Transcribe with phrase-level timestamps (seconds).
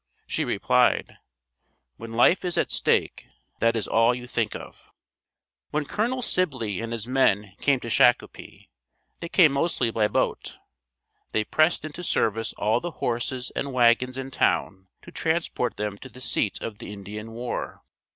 [0.25, 1.17] She replied;
[1.97, 3.27] "When life is at stake,
[3.59, 4.89] that is all you think of."
[5.69, 6.23] When Col.
[6.23, 8.67] Sibley and his men came to Shakopee,
[9.19, 10.57] they came mostly by boat.
[11.33, 16.09] They pressed into service all the horses and wagons in town to transport them to
[16.09, 17.83] the seat of the Indian war.